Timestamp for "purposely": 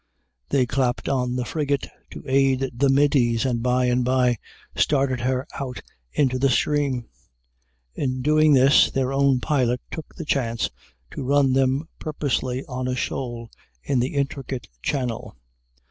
11.99-12.65